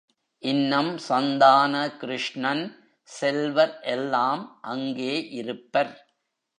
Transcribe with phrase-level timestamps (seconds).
[0.43, 2.63] இன்னம் சந்தான கிருஷ்ணன்,
[3.09, 4.43] செல்வர் எல்லாம்
[4.61, 5.93] அங்கே இருப்பர்.